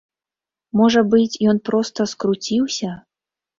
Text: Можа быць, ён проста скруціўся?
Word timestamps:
Можа 0.81 1.03
быць, 1.11 1.41
ён 1.53 1.61
проста 1.71 2.09
скруціўся? 2.15 2.99